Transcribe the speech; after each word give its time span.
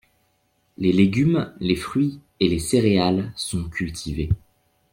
Les 0.79 0.91
légumes, 0.91 1.53
les 1.59 1.75
fruits 1.75 2.19
et 2.39 2.47
les 2.49 2.57
céréales 2.57 3.31
sont 3.35 3.69
cultivés. 3.69 4.29